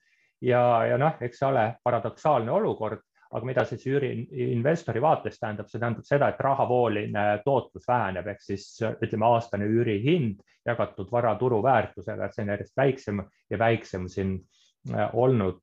ja, 0.42 0.62
ja 0.86 0.98
noh, 0.98 1.18
eks 1.22 1.40
see 1.40 1.48
ole 1.48 1.66
paradoksaalne 1.84 2.52
olukord, 2.52 3.02
aga 3.32 3.46
mida 3.46 3.64
siis 3.68 3.84
üüriinvestori 3.90 5.02
vaates 5.04 5.40
tähendab, 5.40 5.68
see 5.70 5.82
tähendab 5.82 6.06
seda, 6.08 6.30
et 6.32 6.44
rahavooline 6.44 7.26
tootlus 7.46 7.88
väheneb, 7.88 8.28
ehk 8.34 8.44
siis 8.44 8.68
ütleme, 8.88 9.28
aastane 9.28 9.68
üürihind 9.68 10.44
jagatud 10.68 11.12
vara 11.12 11.34
turuväärtusega, 11.40 12.28
et 12.28 12.36
see 12.36 12.46
on 12.46 12.54
järjest 12.54 12.78
väiksem 12.78 13.22
ja 13.50 13.60
väiksem 13.60 14.08
siin 14.12 14.38
äh, 14.94 15.10
olnud 15.16 15.62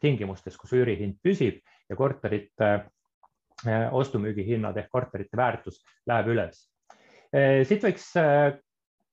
tingimustes, 0.00 0.58
kus 0.58 0.74
üürihind 0.78 1.20
püsib 1.22 1.60
ja 1.90 1.98
korterite 1.98 2.70
äh, 2.74 3.88
ostu-müügihinnad 3.94 4.78
ehk 4.82 4.90
korterite 4.94 5.38
väärtus 5.38 5.82
läheb 6.10 6.32
üles. 6.34 6.64
Äh, 7.34 7.62
siit 7.68 7.84
võiks 7.86 8.10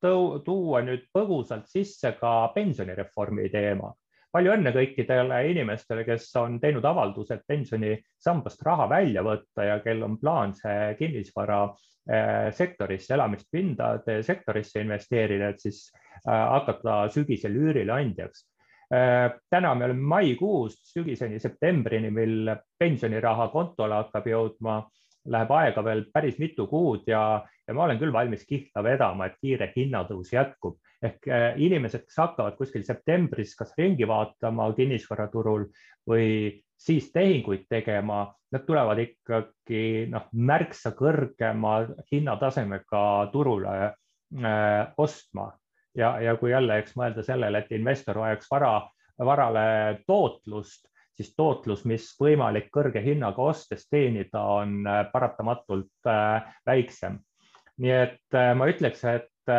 tuua 0.02 0.82
nüüd 0.86 1.08
põgusalt 1.14 1.68
sisse 1.70 2.16
ka 2.20 2.52
pensionireformi 2.56 3.50
teema 3.54 3.92
palju 4.32 4.54
õnne 4.56 4.72
kõikidele 4.76 5.40
inimestele, 5.52 6.06
kes 6.08 6.30
on 6.40 6.58
teinud 6.64 6.86
avaldused 6.88 7.44
pensionisambast 7.48 8.64
raha 8.66 8.88
välja 8.92 9.24
võtta 9.28 9.68
ja 9.68 9.80
kel 9.84 10.04
on 10.08 10.18
plaan 10.22 10.56
see 10.58 10.94
kinnisvara 11.00 11.66
eh, 11.68 12.48
sektorisse, 12.56 13.14
elamispindade 13.18 14.22
sektorisse 14.28 14.86
investeerida, 14.86 15.52
et 15.52 15.68
siis 15.68 15.84
eh, 15.92 16.32
hakata 16.32 17.04
sügisel 17.12 17.60
üürileandjaks. 17.60 18.48
Eh, 18.92 19.28
täna 19.52 19.76
me 19.76 19.88
oleme 19.90 20.08
maikuus 20.16 20.80
sügiseni 20.94 21.40
septembrini, 21.40 22.12
mil 22.12 22.56
pensioniraha 22.80 23.52
kontole 23.52 24.00
hakkab 24.00 24.32
jõudma 24.32 24.82
läheb 25.30 25.52
aega 25.54 25.84
veel 25.86 26.06
päris 26.14 26.40
mitu 26.42 26.66
kuud 26.68 27.06
ja, 27.10 27.44
ja 27.68 27.76
ma 27.78 27.86
olen 27.86 28.00
küll 28.02 28.14
valmis 28.14 28.46
kihla 28.50 28.84
vedama, 28.86 29.28
et 29.28 29.38
kiire 29.42 29.72
hinnatõus 29.76 30.34
jätkub. 30.34 30.80
Ehk 31.02 31.28
äh, 31.30 31.48
inimesed, 31.62 32.06
kes 32.08 32.20
hakkavad 32.22 32.58
kuskil 32.58 32.86
septembris 32.88 33.56
kas 33.58 33.74
ringi 33.78 34.08
vaatama 34.10 34.72
kinnisvaraturul 34.78 35.68
või 36.10 36.28
siis 36.82 37.12
tehinguid 37.14 37.68
tegema, 37.70 38.26
nad 38.52 38.66
tulevad 38.66 39.00
ikkagi 39.04 40.08
noh, 40.12 40.28
märksa 40.34 40.94
kõrgema 40.98 41.76
hinnatasemega 42.12 43.04
turule 43.34 43.76
äh, 43.82 44.94
ostma. 44.98 45.52
Ja, 45.98 46.16
ja 46.24 46.38
kui 46.40 46.54
jälle, 46.54 46.78
eks 46.80 46.96
mõelda 46.96 47.24
sellele, 47.26 47.60
et 47.62 47.74
investor 47.76 48.22
vajaks 48.22 48.48
vara, 48.52 48.78
varale 49.20 49.66
tootlust, 50.08 50.88
siis 51.22 51.36
tootlus, 51.38 51.86
mis 51.90 52.10
võimalik 52.20 52.72
kõrge 52.74 53.02
hinnaga 53.06 53.52
ostes 53.54 53.88
teenida, 53.90 54.42
on 54.42 54.82
äh, 54.88 55.04
paratamatult 55.14 56.12
väiksem. 56.68 57.20
nii 57.82 57.92
et 57.96 58.36
ma 58.58 58.68
ütleks, 58.70 59.02
et 59.10 59.52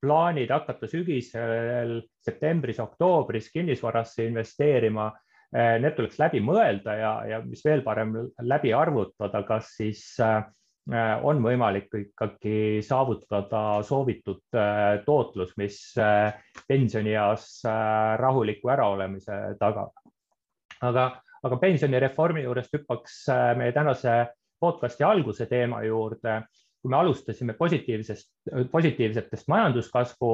plaanid 0.00 0.50
hakata 0.52 0.88
sügisel 0.90 2.00
septembris-oktoobris 2.26 3.48
kinnisvarasse 3.54 4.26
investeerima, 4.26 5.06
need 5.52 5.94
tuleks 5.96 6.18
läbi 6.20 6.42
mõelda 6.44 6.96
ja, 6.98 7.12
ja 7.30 7.38
mis 7.44 7.62
veel 7.64 7.80
parem, 7.86 8.12
läbi 8.44 8.74
arvutada, 8.76 9.40
kas 9.48 9.70
siis 9.78 10.02
on 10.20 11.40
võimalik 11.44 11.88
ikkagi 11.94 12.82
saavutada 12.84 13.80
soovitud 13.86 14.60
tootlus, 15.06 15.54
mis 15.60 15.78
pensionieas 16.68 17.48
rahuliku 18.20 18.72
äraolemise 18.76 19.40
tagab. 19.60 19.94
Aga, 20.86 21.06
aga 21.42 21.58
pensionireformi 21.60 22.44
juurest 22.44 22.74
hüppaks 22.76 23.22
meie 23.58 23.72
tänase 23.72 24.14
podcasti 24.60 25.04
alguse 25.04 25.46
teema 25.46 25.82
juurde. 25.84 26.42
Kui 26.80 26.90
me 26.90 26.96
alustasime 26.96 27.52
positiivsest, 27.58 28.30
positiivsetest 28.72 29.48
majanduskasvu 29.52 30.30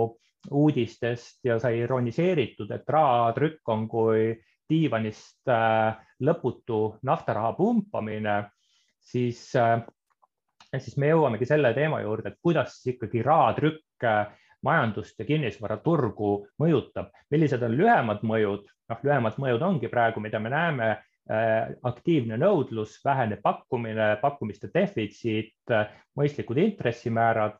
uudistest 0.50 1.44
ja 1.44 1.58
sai 1.58 1.80
ironiseeritud, 1.82 2.70
et 2.70 2.88
rahatrükk 2.88 3.68
on 3.74 3.88
kui 3.90 4.28
diivanist 4.70 5.50
äh, 5.50 5.96
lõputu 6.26 6.80
naftaraha 7.06 7.52
pumpamine, 7.58 8.36
siis, 9.02 9.40
äh, 9.58 9.82
siis 10.78 10.96
me 11.02 11.10
jõuamegi 11.12 11.48
selle 11.48 11.72
teema 11.74 12.00
juurde, 12.02 12.32
et 12.32 12.40
kuidas 12.42 12.78
ikkagi 12.86 13.22
rahatrükk 13.26 14.06
äh, 14.06 14.34
majandust 14.64 15.18
ja 15.18 15.26
kinnisvaraturgu 15.28 16.30
mõjutab, 16.62 17.12
millised 17.30 17.62
on 17.62 17.76
lühemad 17.76 18.24
mõjud, 18.26 18.64
noh, 18.90 19.04
lühemad 19.04 19.36
mõjud 19.42 19.62
ongi 19.62 19.90
praegu, 19.92 20.22
mida 20.24 20.40
me 20.40 20.52
näeme 20.54 20.94
Äh, 21.26 21.72
aktiivne 21.82 22.36
nõudlus, 22.38 23.00
vähene 23.02 23.40
pakkumine, 23.42 24.12
pakkumiste 24.20 24.68
defitsiit, 24.70 25.56
äh, 25.74 25.88
mõistlikud 26.14 26.60
intressimäärad 26.62 27.56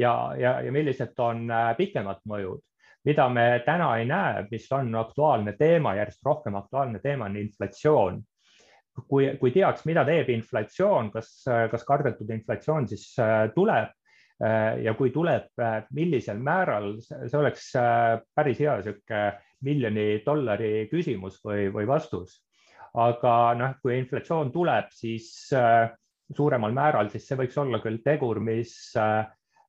ja, 0.00 0.12
ja, 0.40 0.54
ja 0.64 0.72
millised 0.72 1.20
on 1.20 1.42
äh, 1.52 1.66
pikemad 1.76 2.22
mõjud, 2.24 2.62
mida 3.04 3.26
me 3.28 3.44
täna 3.66 3.90
ei 4.00 4.06
näe, 4.08 4.46
mis 4.48 4.64
on 4.72 4.88
aktuaalne 4.96 5.52
teema, 5.58 5.92
järjest 5.98 6.24
rohkem 6.24 6.56
aktuaalne 6.62 7.02
teema 7.04 7.28
on 7.28 7.36
inflatsioon. 7.42 8.22
kui, 9.08 9.28
kui 9.40 9.52
teaks, 9.52 9.84
mida 9.84 10.04
teeb 10.04 10.32
inflatsioon, 10.32 11.12
kas, 11.12 11.44
kas 11.44 11.84
kardetud 11.84 12.30
inflatsioon 12.30 12.88
siis 12.88 13.04
tuleb 13.54 13.92
ja 14.40 14.94
kui 14.96 15.10
tuleb, 15.12 15.50
millisel 15.92 16.38
määral, 16.40 16.94
see 17.04 17.36
oleks 17.36 17.66
päris 17.76 18.62
hea 18.62 18.78
niisugune 18.78 19.24
miljoni 19.66 20.06
dollari 20.24 20.86
küsimus 20.88 21.42
või, 21.44 21.66
või 21.74 21.84
vastus 21.90 22.38
aga 22.98 23.34
noh, 23.58 23.76
kui 23.82 23.96
inflatsioon 23.98 24.50
tuleb, 24.54 24.90
siis 24.94 25.28
äh, 25.54 25.90
suuremal 26.34 26.74
määral, 26.74 27.10
siis 27.12 27.28
see 27.28 27.38
võiks 27.38 27.58
olla 27.60 27.80
küll 27.82 28.00
tegur, 28.04 28.40
mis 28.42 28.74
äh, 28.98 29.22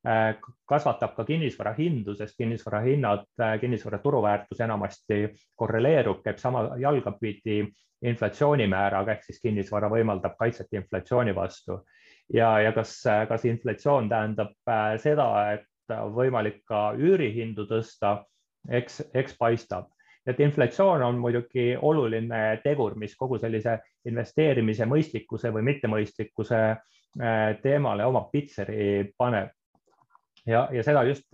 äh, 0.07 0.41
kasvatab 0.69 1.13
ka 1.17 1.25
kinnisvara 1.27 1.75
hindu, 1.77 2.15
sest 2.17 2.37
kinnisvara 2.39 2.81
hinnad, 2.85 3.27
kinnisvara 3.61 4.01
turuväärtus 4.01 4.63
enamasti 4.65 5.23
korreleerub, 5.55 6.23
käib 6.25 6.41
sama 6.41 6.69
jalgapidi 6.81 7.63
inflatsioonimääraga 8.09 9.13
ehk 9.13 9.27
siis 9.27 9.41
kinnisvara 9.43 9.89
võimaldab 9.91 10.33
kaitset 10.39 10.73
inflatsiooni 10.73 11.35
vastu. 11.37 11.83
Ja, 12.33 12.51
ja 12.59 12.71
kas, 12.75 12.97
kas 13.29 13.45
inflatsioon 13.45 14.09
tähendab 14.09 14.73
seda, 15.01 15.29
et 15.57 15.95
võimalik 16.15 16.61
ka 16.67 16.91
üürihindu 16.97 17.65
tõsta, 17.69 18.21
eks, 18.69 19.01
eks 19.13 19.35
paistab 19.39 19.89
et 20.27 20.39
inflatsioon 20.39 21.01
on 21.01 21.17
muidugi 21.21 21.71
oluline 21.81 22.41
tegur, 22.63 22.95
mis 22.99 23.15
kogu 23.17 23.39
sellise 23.41 23.79
investeerimise 24.05 24.85
mõistlikkuse 24.89 25.51
või 25.53 25.65
mittemõistlikkuse 25.71 26.59
teemale 27.63 28.05
oma 28.05 28.27
pitseri 28.31 29.11
paneb. 29.17 29.49
ja, 30.45 30.67
ja 30.71 30.83
seda 30.83 31.03
just 31.03 31.33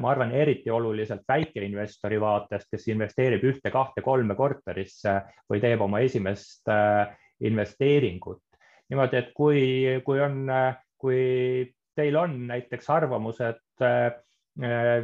ma 0.00 0.10
arvan, 0.10 0.32
eriti 0.34 0.70
oluliselt 0.70 1.22
väikeinvestori 1.28 2.20
vaatest, 2.20 2.66
kes 2.70 2.88
investeerib 2.88 3.44
ühte, 3.44 3.70
kahte, 3.70 4.02
kolme 4.02 4.34
korterisse 4.34 5.20
või 5.48 5.60
teeb 5.60 5.80
oma 5.80 6.00
esimest 6.00 6.66
investeeringut. 7.40 8.42
Niimoodi, 8.88 9.18
et 9.20 9.34
kui, 9.36 9.60
kui 10.04 10.20
on, 10.24 10.46
kui 10.98 11.20
teil 11.98 12.16
on 12.16 12.34
näiteks 12.48 12.90
arvamus, 12.94 13.40
et 13.44 13.86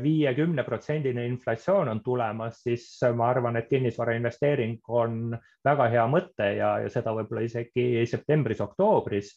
viiekümne 0.02 0.64
protsendine 0.66 1.26
inflatsioon 1.30 1.88
on 1.88 2.00
tulemas, 2.02 2.56
siis 2.64 2.86
ma 3.14 3.28
arvan, 3.30 3.56
et 3.56 3.68
kinnisvara 3.70 4.16
investeering 4.18 4.80
on 4.88 5.36
väga 5.64 5.86
hea 5.92 6.06
mõte 6.10 6.48
ja, 6.56 6.72
ja 6.82 6.90
seda 6.90 7.14
võib-olla 7.14 7.44
isegi 7.46 8.06
septembris-oktoobris. 8.10 9.34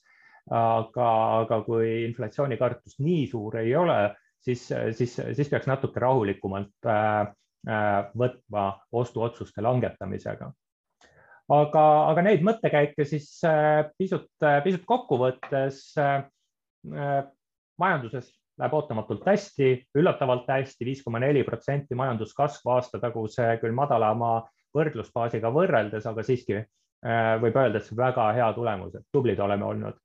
aga, 0.48 1.08
aga 1.44 1.60
kui 1.66 2.06
inflatsioonikartus 2.06 3.02
nii 3.04 3.28
suur 3.28 3.58
ei 3.60 3.76
ole, 3.76 4.16
siis, 4.40 4.64
siis, 4.96 5.18
siis 5.36 5.50
peaks 5.52 5.68
natuke 5.68 6.00
rahulikumalt 6.00 6.88
äh, 6.88 7.28
äh, 7.68 7.98
võtma 8.16 8.70
ostuotsuste 8.92 9.62
langetamisega 9.62 10.52
aga, 11.54 11.84
aga 12.12 12.26
neid 12.26 12.44
mõttekäike 12.46 13.06
siis 13.08 13.30
äh, 13.48 13.86
pisut, 13.98 14.30
pisut 14.64 14.84
kokkuvõttes 14.88 15.84
majanduses 17.78 18.30
läheb 18.58 18.74
ootamatult 18.74 19.26
hästi, 19.28 19.70
üllatavalt 20.00 20.48
hästi, 20.50 20.86
viis 20.86 21.04
koma 21.06 21.20
neli 21.22 21.44
protsenti 21.46 21.98
majanduskasvu 21.98 22.72
aasta 22.74 23.00
taguse 23.02 23.50
küll 23.62 23.76
madalama 23.76 24.40
võrdlusbaasiga 24.78 25.52
võrreldes, 25.54 26.08
aga 26.10 26.24
siiski 26.26 26.62
võib 27.42 27.58
öelda, 27.58 27.78
et 27.78 27.86
see 27.86 27.98
väga 27.98 28.32
hea 28.34 28.48
tulemus, 28.56 28.96
et 28.96 29.06
tublid 29.14 29.40
oleme 29.40 29.66
olnud. 29.66 30.00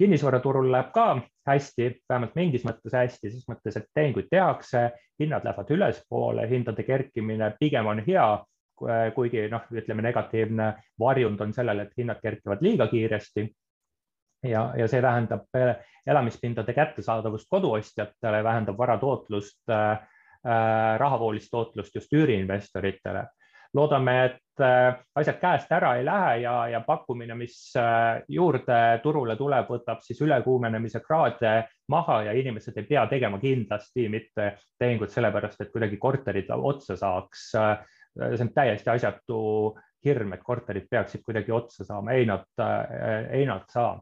kinnisvaraturul 0.00 0.70
läheb 0.72 0.92
ka 0.94 1.20
hästi, 1.46 1.88
vähemalt 2.08 2.34
mingis 2.34 2.62
mõttes 2.64 2.94
hästi, 2.94 3.30
ses 3.30 3.48
mõttes, 3.48 3.76
et 3.76 3.88
tehinguid 3.94 4.30
tehakse, 4.30 4.90
hinnad 5.20 5.44
lähevad 5.44 5.70
ülespoole, 5.70 6.46
hindade 6.48 6.82
kerkimine 6.82 7.50
pigem 7.60 7.86
on 7.86 8.00
hea, 8.06 8.28
kuigi 9.14 9.42
noh, 9.52 9.66
ütleme 9.76 10.02
negatiivne 10.02 10.72
varjund 10.98 11.40
on 11.44 11.52
sellele, 11.52 11.84
et 11.84 11.98
hinnad 12.00 12.20
kerkivad 12.22 12.62
liiga 12.64 12.86
kiiresti 12.88 13.44
ja, 14.42 14.72
ja 14.76 14.88
see 14.88 15.02
vähendab 15.02 15.56
äh, 15.56 15.76
elamispindade 16.06 16.72
kättesaadavust 16.72 17.48
koduostjatele, 17.50 18.44
vähendab 18.44 18.78
varatootlust 18.78 19.70
äh,, 19.70 19.90
äh 20.46 20.98
rahavoolist 20.98 21.50
tootlust 21.50 21.94
just 21.94 22.12
üüriinvestoritele. 22.12 23.26
loodame, 23.74 24.24
et 24.24 24.60
äh, 24.60 24.96
asjad 25.14 25.36
käest 25.38 25.72
ära 25.72 25.92
ei 25.96 26.04
lähe 26.04 26.36
ja, 26.42 26.68
ja 26.68 26.80
pakkumine, 26.80 27.34
mis 27.38 27.72
äh, 27.78 28.22
juurde 28.28 29.00
turule 29.02 29.36
tuleb, 29.36 29.68
võtab 29.70 30.00
siis 30.02 30.20
ülekuumenemise 30.20 31.00
kraade 31.00 31.68
maha 31.88 32.22
ja 32.22 32.32
inimesed 32.32 32.76
ei 32.76 32.88
pea 32.88 33.06
tegema 33.06 33.38
kindlasti 33.38 34.08
mitte 34.08 34.56
tehingut 34.78 35.10
sellepärast, 35.10 35.60
et 35.60 35.70
kuidagi 35.70 35.96
korterid 35.96 36.50
otsa 36.50 36.96
saaks. 36.96 37.52
See 38.18 38.44
on 38.44 38.52
täiesti 38.54 38.90
asjatu 38.90 39.40
hirm, 40.04 40.32
et 40.32 40.42
korterid 40.44 40.86
peaksid 40.90 41.22
kuidagi 41.26 41.52
otsa 41.52 41.84
saama, 41.84 42.16
ei 42.16 42.26
nad, 42.26 42.46
ei 43.30 43.44
nad 43.46 43.66
saa. 43.68 43.98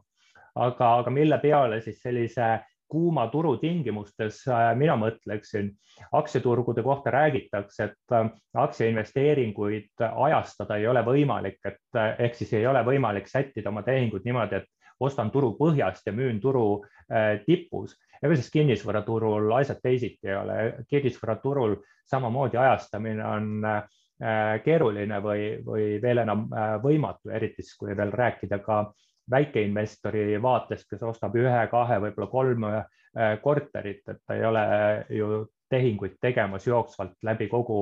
Aga, 0.55 0.93
aga 1.01 1.11
mille 1.13 1.37
peale 1.43 1.81
siis 1.81 1.99
sellise 2.01 2.47
kuuma 2.89 3.27
turu 3.27 3.53
tingimustes 3.61 4.41
äh, 4.49 4.71
mina 4.77 4.95
mõtleksin, 4.97 5.69
aktsiaturgude 6.17 6.83
kohta 6.83 7.13
räägitakse, 7.13 7.85
et 7.91 8.15
äh, 8.15 8.31
aktsiainvesteeringuid 8.57 10.05
ajastada 10.09 10.79
ei 10.79 10.87
ole 10.89 11.03
võimalik, 11.05 11.59
et 11.65 11.99
äh, 11.99 12.15
ehk 12.25 12.39
siis 12.39 12.55
ei 12.57 12.67
ole 12.67 12.81
võimalik 12.87 13.29
sättida 13.29 13.69
oma 13.69 13.85
tehingud 13.85 14.25
niimoodi, 14.25 14.63
et 14.63 14.97
ostan 14.99 15.29
turu 15.31 15.53
põhjast 15.59 16.09
ja 16.09 16.11
müün 16.11 16.41
turu 16.43 16.81
tipus. 17.45 17.93
ega 18.21 18.35
siis 18.35 18.49
kinnisvaraturul 18.51 19.53
asjad 19.55 19.79
teisiti 19.83 20.27
ei 20.27 20.35
ole, 20.35 20.57
kinnisvaraturul 20.89 21.77
samamoodi 22.05 22.57
ajastamine 22.57 23.23
on 23.25 23.63
keeruline 24.19 25.21
või, 25.23 25.43
või 25.63 25.83
veel 26.03 26.19
enam 26.25 26.41
võimatu, 26.83 27.29
eriti 27.31 27.63
siis 27.63 27.77
kui 27.79 27.93
veel 27.95 28.09
rääkida 28.11 28.57
ka 28.59 28.81
väikeinvestori 29.31 30.41
vaatest, 30.41 30.87
kes 30.89 31.03
ostab 31.05 31.35
ühe, 31.37 31.61
kahe, 31.71 31.99
võib-olla 32.03 32.29
kolm 32.31 32.67
äh, 32.69 32.83
korterit, 33.43 34.03
et 34.09 34.21
ta 34.25 34.37
ei 34.37 34.45
ole 34.45 34.65
ju 35.13 35.43
tehinguid 35.69 36.17
tegemas 36.21 36.65
jooksvalt 36.67 37.17
läbi 37.25 37.49
kogu 37.51 37.81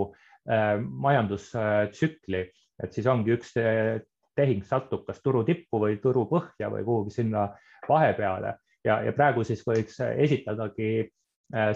äh, 0.50 0.76
majandustsükli, 0.82 2.43
et 2.84 2.93
siis 2.93 3.08
ongi 3.08 3.36
üks 3.38 3.56
äh, 3.62 3.97
tehing 4.38 4.65
satub 4.67 5.06
kas 5.08 5.21
turu 5.23 5.43
tippu 5.47 5.80
või 5.82 5.97
turu 6.04 6.28
põhja 6.30 6.69
või 6.73 6.84
kuhugi 6.86 7.15
sinna 7.15 7.47
vahepeale. 7.88 8.58
Ja, 8.86 9.02
ja 9.04 9.12
praegu 9.15 9.43
siis 9.43 9.63
võiks 9.65 9.97
esitadagi 10.00 11.10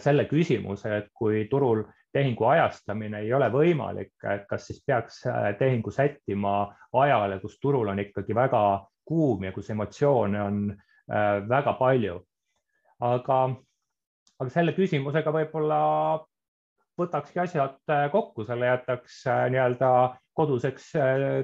selle 0.03 0.25
küsimuse, 0.27 0.91
et 0.99 1.07
kui 1.15 1.45
turul 1.49 1.81
tehingu 2.13 2.45
ajastamine 2.45 3.21
ei 3.23 3.33
ole 3.33 3.47
võimalik, 3.53 4.13
et 4.27 4.47
kas 4.49 4.65
siis 4.67 4.83
peaks 4.85 5.21
tehingu 5.59 5.91
sättima 5.91 6.73
ajale, 6.93 7.39
kus 7.39 7.59
turul 7.59 7.87
on 7.87 7.99
ikkagi 7.99 8.35
väga 8.35 8.63
kuum 9.11 9.43
ja 9.43 9.51
kus 9.51 9.69
emotsioone 9.69 10.41
on 10.41 10.59
äh, 10.71 11.49
väga 11.49 11.73
palju. 11.79 12.21
aga, 13.01 13.37
aga 14.39 14.49
selle 14.53 14.75
küsimusega 14.77 15.31
võib-olla 15.33 15.79
võtakski 17.01 17.41
asjad 17.41 17.79
äh, 17.89 18.05
kokku, 18.13 18.45
selle 18.45 18.69
jätaks 18.69 19.23
äh, 19.27 19.47
nii-öelda 19.53 19.89
koduseks 20.37 20.93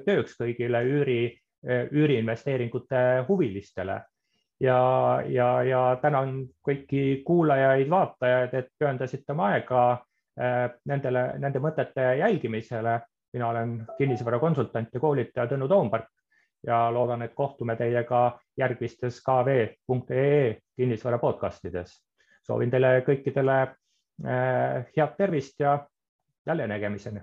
tööks 0.06 0.38
kõigile 0.40 0.80
üüri, 0.88 1.22
üüriinvesteeringute 1.68 3.02
huvilistele. 3.28 3.98
ja, 4.64 4.78
ja, 5.28 5.50
ja 5.64 5.82
tänan 6.02 6.38
kõiki 6.66 7.24
kuulajaid-vaatajaid, 7.28 8.54
et 8.54 8.70
pühendasite 8.80 9.36
oma 9.36 9.50
aega 9.58 9.82
nendele, 10.86 11.22
nende 11.40 11.60
mõtete 11.60 12.14
jälgimisele. 12.20 13.00
mina 13.34 13.50
olen 13.50 13.86
kinnisvarakonsultant 13.98 14.94
ja 14.94 15.00
koolitaja 15.00 15.48
Tõnu 15.48 15.68
Toompark 15.68 16.06
ja 16.68 16.92
loodan, 16.94 17.22
et 17.22 17.34
kohtume 17.36 17.76
teiega 17.76 18.40
järgmistes 18.58 19.22
kv.ee 19.24 20.58
kinnisvara 20.76 21.18
podcastides. 21.18 22.04
soovin 22.44 22.72
teile 22.72 23.02
kõikidele 23.02 23.62
äh, 23.62 24.86
head 24.98 25.18
tervist 25.18 25.60
ja 25.60 25.88
jälle 26.46 26.68
nägemiseni 26.68 27.22